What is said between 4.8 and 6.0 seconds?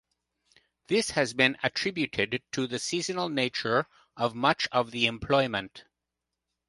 the employment.